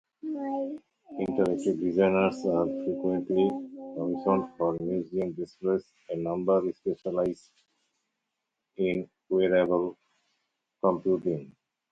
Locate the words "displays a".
5.33-6.15